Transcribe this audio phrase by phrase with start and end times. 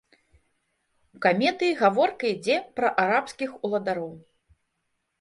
[1.17, 4.13] У камедыі гаворка ідзе пра арабскіх уладароў.